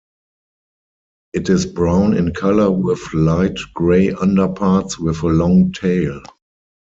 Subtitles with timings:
[1.31, 6.23] It is brown in colour with light grey underparts with a long tail.